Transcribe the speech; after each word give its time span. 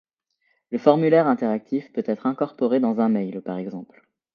Le 0.71 0.79
formulaire 0.79 1.27
interactif 1.27 1.93
peut 1.93 2.01
être 2.07 2.25
incorporé 2.25 2.79
dans 2.79 2.97
un 3.01 3.07
mail, 3.09 3.39
par 3.43 3.59
exemple. 3.59 4.01